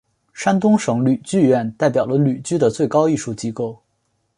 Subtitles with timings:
[0.33, 3.79] 山东省吕剧院代表了吕剧的最高艺术机构。